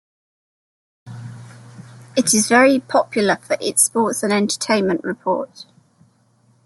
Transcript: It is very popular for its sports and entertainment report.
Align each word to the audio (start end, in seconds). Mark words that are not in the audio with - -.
It 2.17 2.33
is 2.33 2.47
very 2.47 2.79
popular 2.79 3.35
for 3.35 3.55
its 3.61 3.83
sports 3.83 4.23
and 4.23 4.33
entertainment 4.33 5.01
report. 5.03 5.67